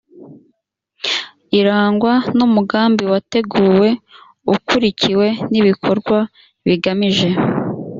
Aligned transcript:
irangwa 1.59 2.13
n 2.37 2.39
umugambi 2.47 3.03
wateguwe 3.11 3.89
ukurikiwe 4.53 5.27
n 5.51 5.53
ibikorwa 5.61 6.17
bigamije 6.67 7.29